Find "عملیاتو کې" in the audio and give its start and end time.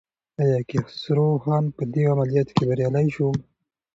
2.13-2.63